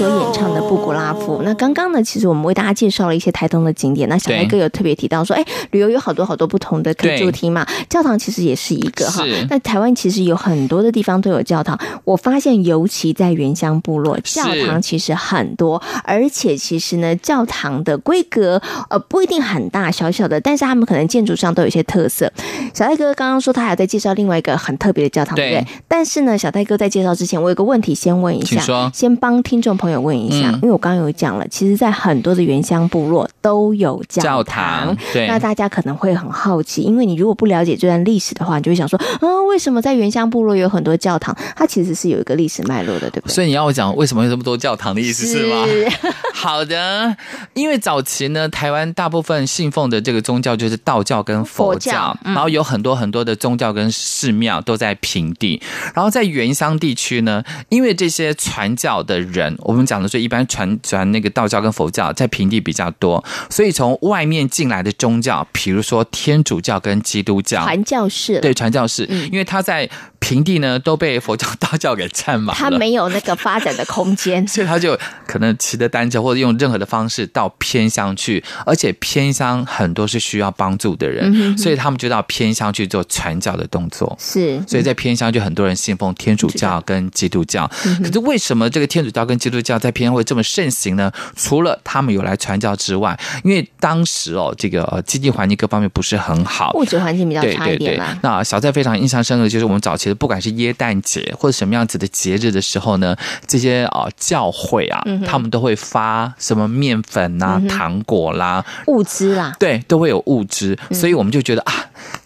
[0.00, 1.40] 所演唱的《布古拉夫》。
[1.42, 4.08] 那刚刚呢，其实我们为大家介绍了一些台东的景点。
[4.08, 9.22] 那小艾哥有特别提到说，哎，旅游有好多好多不同的可以主题嘛，教堂其实也是一个哈。
[9.50, 22.32] 那台湾其实有很多的地方都有教堂，我发现尤其在原乡部落，教堂其实很多，而且其实呢，教堂的规格呃不一定很大，小小的，但是他们可能建筑上都有一些特色。
[22.72, 25.66] 小艾哥刚刚说他还在介绍另外一个很特别的教堂，对不对？
[25.86, 41.36] 但是呢，小戴哥在介绍之前，我有个问题先问一下，先帮听众朋友问一下，嗯、因为我刚刚有讲了，其实，在很多的原乡部落都有教堂，教堂，对，那大家可能会很好奇，因为你如果不了解这段历史的话，你就会想说，啊，为什么在原乡部落有很多教堂？
[41.56, 43.34] 它其实是有一个历史脉络的，对不对？
[43.34, 45.64] 所以你要我讲为什么有这么多教堂的意思是吗？
[45.66, 45.88] 是
[46.34, 47.16] 好的，
[47.54, 55.60] 因为早期呢，台湾大部分信奉的这个宗教就是道教跟佛教，佛教嗯、然后有很多很多的宗教跟寺庙都在平地。
[55.94, 69.88] 然后在原乡地区呢，因为这些传教的人，我们讲的是一般传传那个道教跟佛教在平地比较多，所以从外面进来的宗教，比如说天主教跟基督教，传教士，对，传教士，因为他在。
[70.20, 74.96] 平地呢都被佛教、道教给占满了，他没有那个发展的空间， 所以他就
[75.26, 84.14] 可能骑着单车或者用任何的方式到偏乡去，而且偏乡很多是需要帮助的人，嗯、哼哼所以他们就到偏乡去做传教的动作。
[84.20, 87.68] 是，所以在偏乡就很多人信奉天主教跟基督教。
[87.86, 91.10] 嗯、可是为什么这个天主教跟基督教在偏乡会这么盛行呢？
[91.34, 97.78] 除了他们有来传教之外，因为当时哦，这个经济环境各方面不是很好，物质环境比较差一点。
[97.78, 100.09] 对对对，那小蔡非常印象深刻的就是我们早期。
[100.14, 111.72] 不管是耶诞节或者什么样子的节日的时候呢，这些啊教会啊，嗯、他们都会发什么面粉啊、嗯、糖果啦、物资啦，对，都会有物资，嗯、所以我们就觉得啊，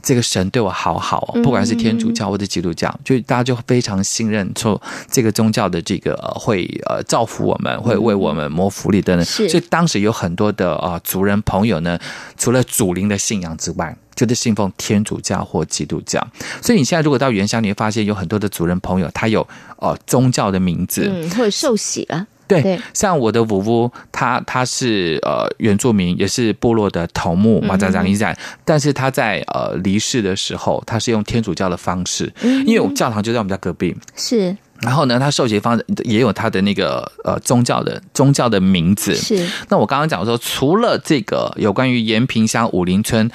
[0.03, 9.25] 这个神对我好好哦，不管是天主教或者基督教，嗯、就大家就非常信任说这个宗教的这个会呃造福我们，会为我们谋福利等等。
[9.25, 11.99] 是所以当时有很多的啊族人朋友呢，
[12.37, 13.97] 除了祖灵的信仰之外。
[14.15, 16.25] 就是信奉天主教或基督教，
[16.63, 19.45] 所以你现在如果到原乡，你会发现有很多的族人朋友，他有
[19.79, 22.25] 呃宗教的名字，嗯，或者受洗了。
[22.47, 34.57] 对，对像我的五姑，他他是呃原住民，也是部落的头目马扎长一展，但是他在呃离世的时候，他是用天主教的方式，嗯、因为我们教堂就在我们家隔壁，是。
[34.81, 39.15] 然后呢，他受洗方也有他的那个呃宗教的宗教的名字。
[39.15, 39.49] 是。
[39.69, 43.31] 那我刚刚讲说，除了这个有关于延平乡武林村。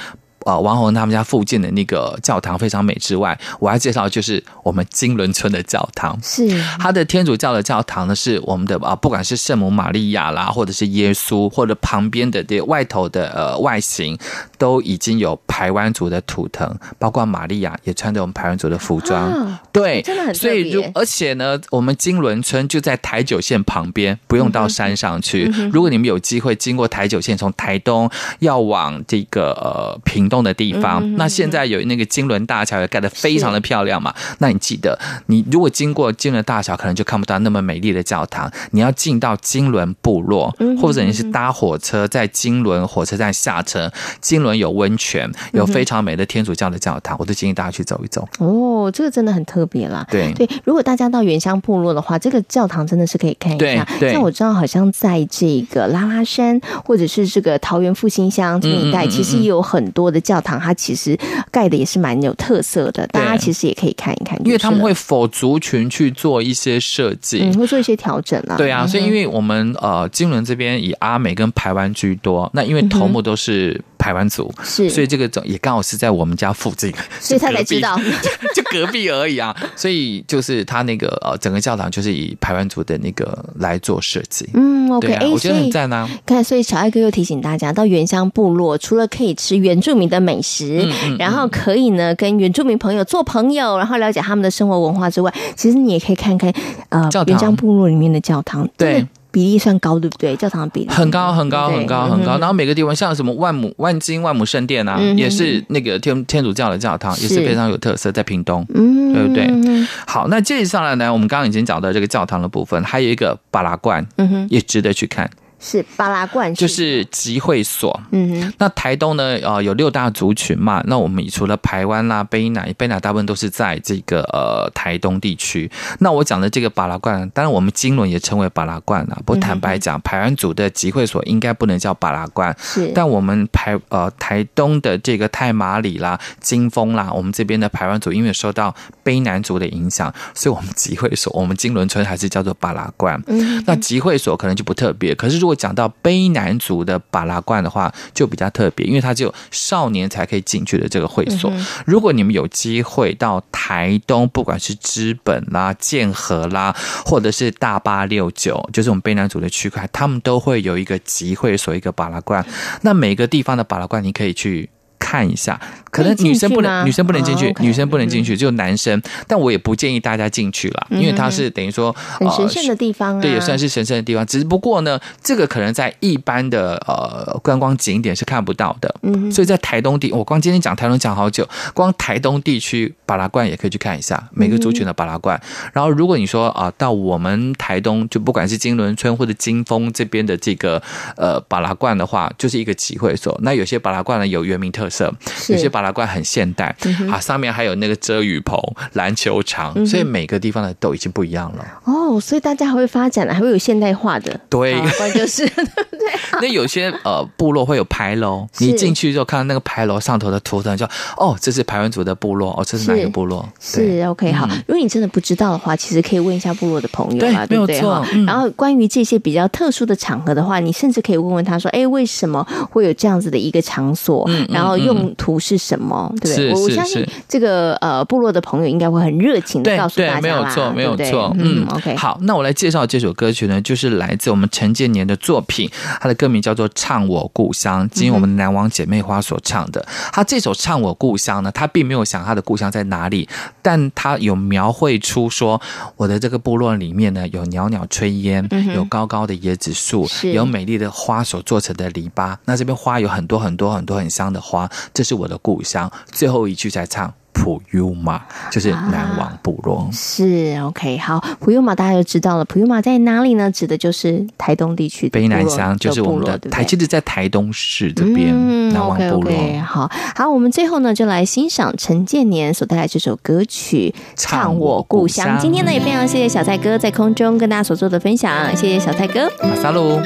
[0.45, 6.47] 呃，王红他们家附近的那个教堂非常美之外，我还介绍就是我们金伦村的教堂，是。
[6.79, 14.17] 它的天主教的教堂呢，是我们的啊，不管是圣母玛利亚啦，或者是耶稣，或者旁边的这外头的呃外形，
[14.59, 20.49] 都已经有排湾族的图腾，包括玛利亚也穿着我们排湾族的服装，啊、对，真的很特别。
[20.49, 25.45] 所以如而且呢，我们金轮村就在台九线旁边，不用到山上去。
[25.71, 34.13] 如果你们有机会经过台九线，从台东要往这个呃屏东的地方，那现在有那个金轮大桥也盖得非常的漂亮嘛。
[34.39, 38.51] 那你记得，你如果经过金轮大桥，可能就看不到那么美丽的教堂。
[38.71, 43.91] 你要进到金轮部落，或者你是搭火车在金轮火车站下车。
[44.19, 48.27] 金仑有温泉，有非常美的天主教的教堂，我都建议大家去走一走。
[48.39, 50.05] 哦，这个真的很特别啦。
[50.09, 53.87] 对对，如果大家到原乡部落的话，这个教堂真的是可以看一下。
[53.99, 60.19] 对，像我知道，好像在这个拉拉山，或者是这个桃园复兴乡这一带，其实也有很多的。
[60.19, 61.17] 教堂它其实
[61.49, 68.55] 盖的也是蛮有特色的，大家其实也可以看一看，因为他们会否族群去做一些设计，嗯，会做一些调整啊。
[68.55, 77.99] 对啊，所以因为我们呃金仑这边以阿美跟台湾居多，那因为头目都是排湾族，是，所以这个也刚好是在我们家附近， 所以他才知道，
[78.55, 79.55] 就隔壁而已啊。
[79.75, 84.47] 所以就是他那个呃整个教堂就是以排湾族的那个来做设计。
[84.53, 86.09] 嗯，OK，啊，我觉得很赞啊。
[86.25, 96.53] 看，所以小艾哥又提醒大家，到原乡部落除了可以吃原住民的美食，嗯嗯、然后可以呢跟原住民朋友做朋友，然后了解他们的生活文化之外，其实你也可以看看
[96.89, 100.35] 呃原乡部落里面的教堂，对，比例算高，对不对？
[100.35, 102.37] 教堂的比例很高很高很高很高。
[102.37, 109.87] 然后每个地方像什么万亩万金万亩圣殿啊，也是那个天天主教的教堂，也是非常有特色，在屏东，嗯，对不对？
[110.07, 115.29] 好，那接下来呢，我们刚刚已经讲到这个教堂的部分，还有一个巴拉罐，嗯哼，也值得去看。
[115.59, 117.99] 是巴拉罐，就是集会所。
[118.11, 119.37] 嗯哼，那台东呢？
[119.43, 120.81] 呃，有六大族群嘛。
[120.87, 125.69] 那我们除了台湾啦、卑南，卑南大部分都是在这个呃台东地区。
[125.99, 129.17] 那我讲的这个巴拉罐，当然我们金轮也称为巴拉罐啊。
[129.25, 132.55] 不过坦白讲，排湾族的集会所应该不能叫巴拉罐。
[132.59, 143.21] 是，但我们排呃台东的这个泰马里啦、金峰啦，我们这边的排湾族因为受到卑南族的影响，所以我们集会所，我们金轮村还是叫做巴拉罐。
[143.27, 145.13] 嗯，那集会所可能就不特别。
[145.15, 151.51] 可是如果讲到卑南族的巴拉罐的话，就比较特别，因为它只有少年才可以进去的这个会所。
[151.51, 156.75] 嗯、如果你们有机会到台东，不管是知本啦、剑河啦，
[157.05, 162.45] 或者是大八六九，就是我们卑南族的区块，他们都会有一个集会所，一个巴拉罐。
[162.81, 164.69] 那每个地方的巴拉罐，你可以去。
[165.01, 165.59] 看一下，
[165.91, 169.01] 可能女生不能，女生不能进去，女生不能进去，只有男生。
[169.27, 174.25] 但我也不建议大家进去了，因为它是等于说很神圣的地方啊，对，也算是神圣的地方。
[174.25, 178.93] 只不过呢，这个可能在一般的呃观光景点是看不到的。
[179.03, 185.39] 嗯，所以在台东地，我光今天讲台东讲好久，光台东地区巴拉罐也可以去看一下每个族群的巴拉罐。
[185.73, 190.81] 然后，如果你说啊，到我们台东，就不管是金轮村或者金峰这边的这个
[191.15, 193.37] 呃巴拉罐的话，就是一个集会所。
[193.43, 195.13] 那有些巴拉罐呢有原名特色。
[195.47, 196.75] 有些巴拉罐很现代，
[197.11, 198.59] 啊，上面还有那个遮雨棚、
[198.93, 201.65] 篮球场，嗯、所以每个地方的都已经不一样了。
[201.85, 204.39] 哦，所以大家还会发展了，还会有现代化的。
[204.49, 206.09] 对，关就是 对不对？
[206.41, 210.85] 那有些呃部落会有牌楼，你进去之后看到那个牌楼上头的图腾，就
[211.17, 213.47] 哦，这是排湾族的部落，哦，这是哪个部落？
[213.59, 214.47] 是 OK 好。
[214.67, 217.81] 如果你真的不知道的话，其实可以问一下部落的朋友啊，对不对？
[217.81, 218.25] 哈、嗯。
[218.25, 224.23] 然后关于这些比较特殊的场合的话，你甚至可以问问他说：“哎，为什么会有这样子的一个场所？
[224.29, 226.09] 嗯、然后用途是什么？
[226.21, 231.35] 对不对？”我相信这个呃部落的朋友应该会很热情的告诉大家啦，没有错，没有错。
[231.37, 231.95] 嗯，OK。
[231.95, 239.85] 好，那我来介绍这首歌曲呢，就是来自我们陈建年的作品，他的歌名叫做《唱我故乡》，经我们南王姐妹花所唱的。
[240.13, 243.27] 他这首《唱我故乡》呢，他并没有想他的故乡在哪里，
[243.61, 245.59] 但他有描绘出说，
[245.97, 252.35] 我的这个部落里面呢，有袅袅炊烟，有高高的椰子树，有美丽的花所做成的篱笆。
[252.45, 255.91] 那这边花有很多很多很多很香的花，这是我的故乡。
[256.11, 257.13] 最后一句在唱。
[257.31, 262.43] 普悠玛就是南王部落，啊、是 OK 好，普悠玛大家就知道了。
[262.43, 263.49] 普悠玛在哪里呢？
[263.49, 269.31] 指的就是台东地区的卑南乡，就是我们的台，其实，在台东市这边、嗯、南王部落。
[269.31, 275.37] Okay, okay, 好好，我们最后呢，就来欣赏陈建年所带来这首歌曲《唱我故乡》。
[275.41, 279.31] 今天呢，也非常谢谢小蔡哥在空中跟大家所做的分享，谢谢小蔡哥。
[279.41, 280.01] 马萨路。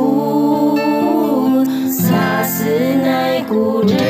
[0.00, 2.64] 呜，萨斯
[3.02, 4.09] 奈古真。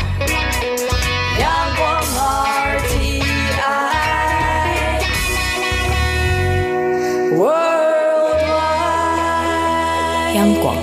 [10.41, 10.75] 央广。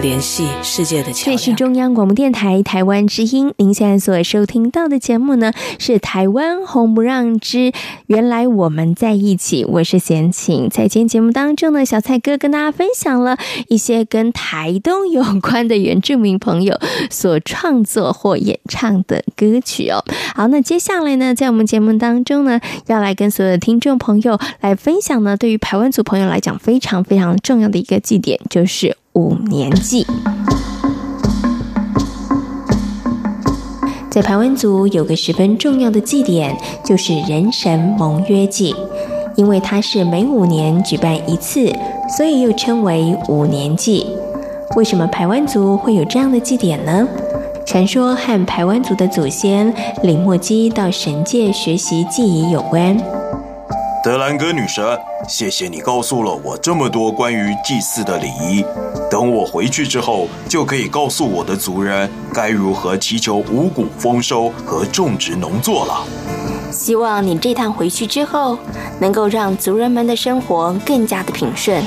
[0.00, 1.36] 联系世界的桥梁。
[1.36, 3.52] 这是中央广播电台台湾之音。
[3.58, 7.72] 您现在所收听到的节目呢，是台湾红不让之
[8.10, 9.64] 原来我们在一起。
[9.64, 13.38] 我是贤琴，在今天节目当中呢，小蔡哥跟大家分享了
[13.68, 16.76] 一些跟台东有关的原住民朋友
[17.08, 20.02] 所创作或演唱的歌曲哦。
[20.34, 28.96] 好，那接下来呢，在我们节目当中呢，要来跟所有的听众朋友来分享呢，对于台湾族朋友来讲非常非常重要的一个祭典，就是。
[29.12, 30.06] 五年祭，
[34.20, 36.54] 在排湾族有个十分重要的祭典，
[36.84, 38.76] 就是人神盟约祭。
[39.34, 41.74] 因为它是每五年举办一次，
[42.18, 44.06] 所以又称为五年祭。
[44.76, 47.08] 为什么排湾族会有这样的祭典呢？
[47.64, 52.94] 传说和排湾族的祖先李莫基到神界学习祭仪有关。
[54.04, 54.84] 德兰哥女神，
[55.28, 58.64] 谢谢你告诉了我这么多关于祭祀的礼仪。
[59.10, 66.04] 等我回去之后，就可以告诉我的族人该如何祈求五谷丰收和种植农作了。
[66.72, 68.58] 希望你这趟回去之后，
[69.00, 71.82] 能够让族人们的生活更加的平顺。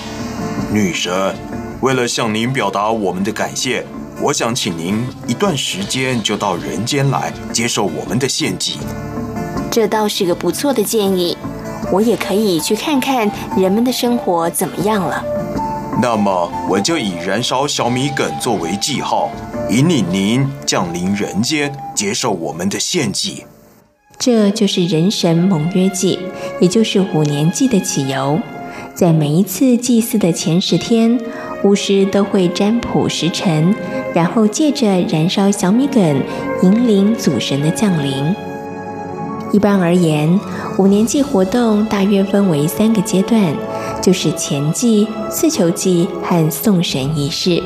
[0.72, 1.36] 女神，
[1.82, 3.86] 为了向您表达我们的感谢，
[4.22, 8.78] 我想请您一段时间就到人间来接受我们的献祭。
[9.72, 11.38] 这倒是个不错的建议。
[11.94, 15.24] 我也可以去看看人们的生活怎么样了。
[16.02, 19.30] 那么我就以燃烧小米梗作为记号，
[19.70, 23.46] 引领您降临人间，接受我们的献祭。
[24.18, 26.18] 这就是人神盟约祭，
[26.60, 28.40] 也就是五年祭的起由。
[28.96, 31.20] 在每一次祭祀的前十天，
[31.64, 33.76] 巫师都会占卜时辰，
[34.16, 36.24] 然后借着燃烧小米梗，
[36.64, 38.36] 引领祖神的降临。
[39.54, 40.40] 一般而言，
[40.80, 43.56] 五年祭活动大约分为三个阶段，
[44.02, 47.62] 就是前祭、四球祭和送神仪式。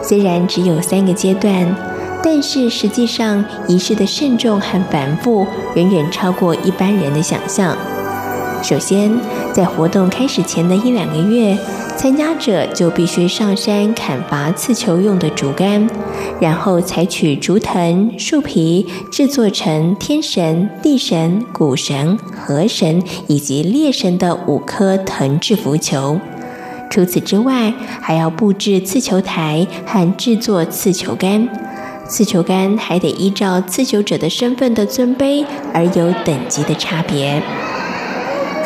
[0.00, 1.74] 虽然只有三个阶段，
[2.22, 7.76] 但是实际上仪式的慎重和繁复远远超过一般人的想象。
[8.62, 9.12] 首先，
[9.52, 11.56] 在活动开始前的一两个月，
[11.96, 15.88] 参加者就必须上山砍伐刺球用的竹竿，
[16.40, 26.18] 然后采取竹藤、树皮制作成天神、地神、谷神、河神以及猎神的五颗藤制浮球。
[26.90, 31.48] 除此之外，还要布置刺球台和制作刺球杆。
[32.08, 37.42] 刺球杆还得依照刺球者的身份的尊卑而有等级的差别。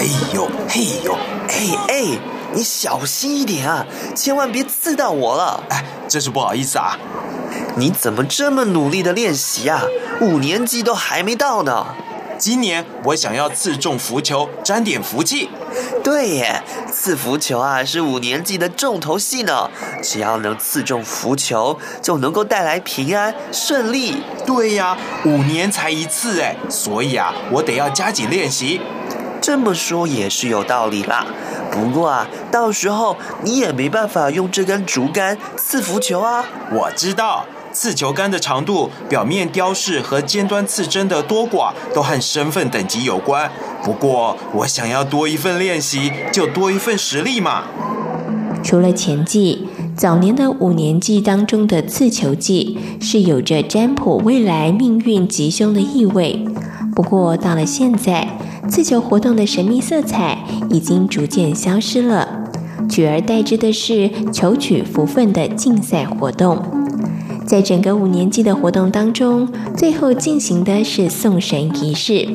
[0.00, 1.12] 哎呦，嘿呦，
[1.48, 1.56] 哎
[1.88, 2.18] 哎。
[2.52, 3.86] 你小心一点啊，
[4.16, 5.62] 千万别刺到我了！
[5.68, 6.98] 哎，真是不好意思啊。
[7.76, 9.84] 你怎么这么努力的练习啊？
[10.20, 11.86] 五年级都还没到呢。
[12.38, 15.48] 今年我想要刺中浮球，沾点福气。
[16.02, 19.70] 对耶，刺浮球啊是五年级的重头戏呢。
[20.02, 24.16] 只要能刺中浮球，就能够带来平安顺利。
[24.44, 28.80] 对呀，五年才一次哎，所以啊，我得要加紧练习。
[29.40, 31.26] 这么说也是有道理啦。
[31.70, 36.44] 不过啊，到时候你也没办法用这根竹竿刺浮球啊。
[36.72, 43.50] 我知道，刺球杆的长度、表面雕饰和尖端刺针的多寡都和身份等级有关。
[43.82, 47.64] 不过我想要多一份练习，就多一份实力嘛。
[48.62, 56.44] 除了前祭，早年的五年祭当中的刺球祭是有着占卜未来命运吉凶的意味。
[57.00, 58.28] 不过到了现在，
[58.68, 60.36] 刺球活动的神秘色彩
[60.68, 62.44] 已经逐渐消失了，
[62.90, 66.62] 取而代之的是求取福分的竞赛活动。
[67.46, 72.28] 在整个五年级的活动当中，最后进行的是送神仪式。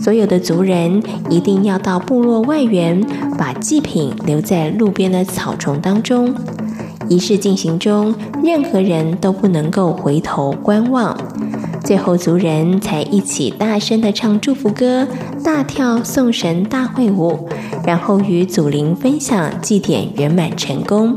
[0.00, 3.04] 所有的族人一定要到部落外缘，
[3.36, 6.32] 把祭品留在路边的草丛当中。
[7.08, 11.18] 仪式进行中，任何人都不能够回头观望。
[11.86, 15.06] 最后，族人才一起大声地唱祝福歌，
[15.44, 17.48] 大跳送神大会舞，
[17.86, 21.16] 然后与祖灵分享祭典圆满成功。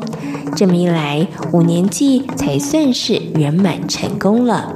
[0.55, 4.71] 这么一来，五年祭才算是圆满成功了。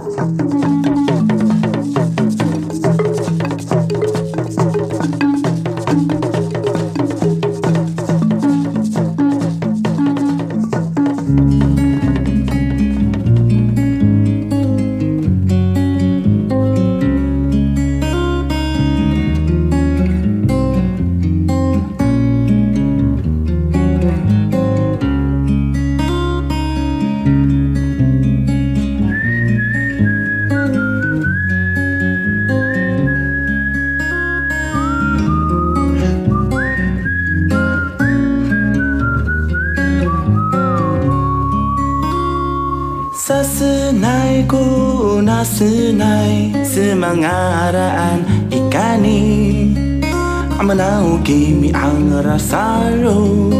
[52.37, 53.53] selalu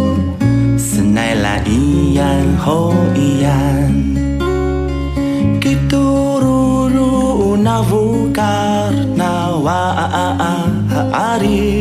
[0.78, 3.93] Senai laian hoian
[5.61, 6.05] Kitu
[6.43, 10.53] ruru unavu karna wa a a a
[10.99, 11.01] a
[11.34, 11.74] ari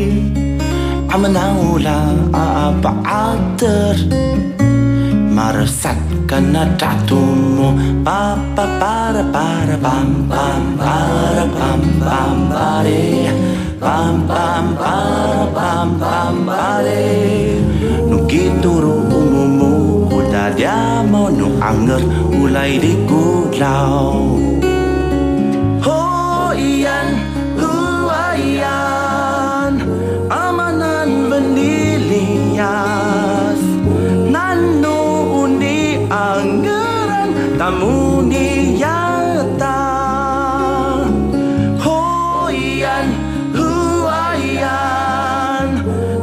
[6.32, 13.28] tatumo pa pa para para pam pam para pam pam pare
[13.78, 17.60] pam pam para pam pam pare
[18.08, 22.00] nu kituru umumu uda diamo nu anger
[22.40, 24.41] ulai di kulau
[37.62, 41.06] namun dia tak
[41.78, 43.06] hoyan
[43.54, 44.66] huayan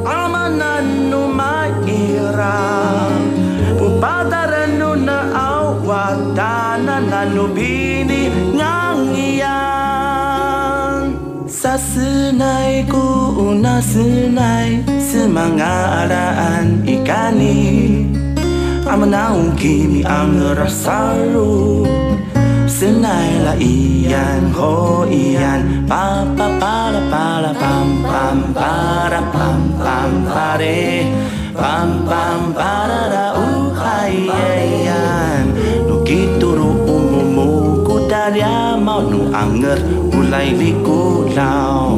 [0.03, 2.59] amanan numaira
[3.79, 8.27] pupataran no na awatana awatanan nanubini
[8.59, 9.47] ngangian.
[11.47, 18.18] Sasunay ko unasunay semangaraan ikani.
[18.89, 21.85] Amanau kimi ang rasaru
[22.65, 26.97] Senai la iyan ho iyan Pa pa para
[27.61, 31.05] pam pam para pam pam pare
[31.53, 34.33] Pam pam para ra uhayan
[35.85, 39.77] Nukituru umumu kudarya mau nu anger
[40.17, 41.88] ulai likulau Hoyan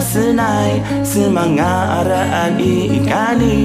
[0.00, 3.60] nasenai semangaraan ikani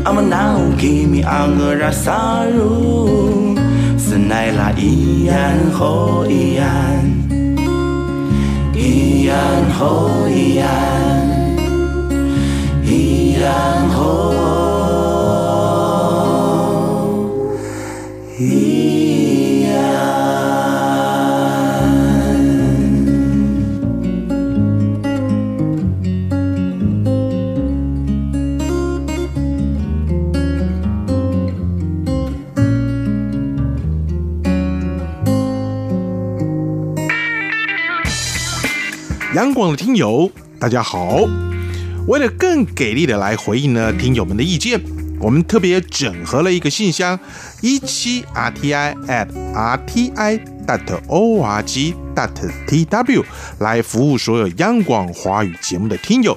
[0.00, 3.52] Amanau kimi ang rasaru
[4.00, 7.04] Senai la iyan ho iyan
[8.72, 11.28] Iyan ho iyan
[12.80, 14.40] Iyan ho
[39.34, 40.28] 央广的听友，
[40.58, 41.20] 大家好！
[42.08, 44.80] 为了更给力的来回应呢听友们的意见，
[45.20, 47.16] 我们特别整合了一个信箱
[47.60, 52.28] 一七 rti at rti dot org dot
[52.66, 53.24] tw
[53.60, 56.36] 来服务所有央广华语节目的听友。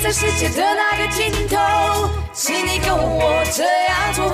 [0.00, 1.56] 在世界的那个尽头，
[2.32, 4.24] 请你跟我这样做。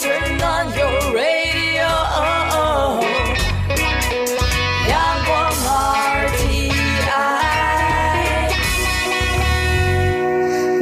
[0.00, 1.86] Turn on your radio.
[4.88, 4.92] 阳
[5.26, 5.52] 光
[6.30, 6.72] RTI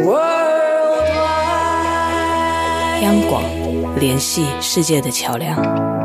[0.04, 1.42] Worldwide。
[3.02, 3.42] 央广
[3.98, 6.01] 联系世界的桥梁。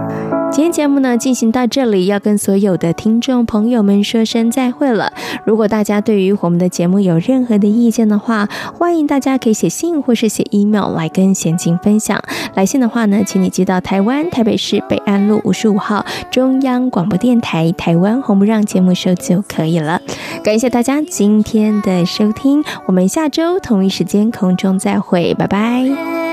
[0.57, 5.13] 今天节目呢进行到这里，要跟所有的听众朋友们说声再会了。
[5.45, 12.19] 如果大家对于我们的节目有任何的意见的话，欢迎大家可以写信或是写 email 来跟贤琴分享。
[12.55, 20.01] 来信的话呢，请你寄到台湾台北市北安路五十五号中央广播电台台湾红不让节目收就可以了。
[20.43, 26.26] 感谢大家今天的收听，我们下周同一时间空中再会，拜拜。